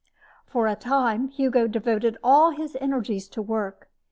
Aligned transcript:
For 0.47 0.65
a 0.65 0.75
time, 0.75 1.27
Hugo 1.27 1.67
devoted 1.67 2.17
all 2.23 2.49
his 2.49 2.75
energies 2.81 3.27
to 3.27 3.41
work. 3.43 3.87